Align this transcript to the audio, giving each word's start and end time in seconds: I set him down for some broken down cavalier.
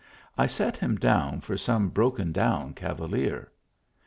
I 0.35 0.47
set 0.47 0.77
him 0.77 0.95
down 0.95 1.41
for 1.41 1.55
some 1.55 1.89
broken 1.89 2.31
down 2.31 2.73
cavalier. 2.73 3.51